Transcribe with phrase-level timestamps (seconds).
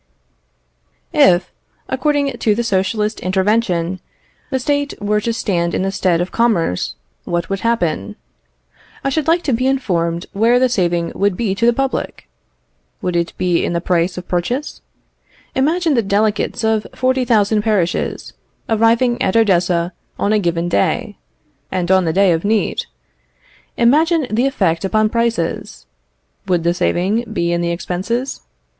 [1.13, 1.51] If,
[1.87, 3.99] according to the Socialist invention,
[4.49, 8.15] the State were to stand in the stead of commerce, what would happen?
[9.03, 12.27] I should like to be informed where the saving would be to the public?
[13.03, 14.81] Would it be in the price of purchase?
[15.53, 18.33] Imagine the delegates of 40,000 parishes
[18.67, 21.15] arriving at Odessa on a given day,
[21.71, 22.87] and on the day of need:
[23.77, 25.85] imagine the effect upon prices.
[26.47, 28.41] Would the saving be in the expenses?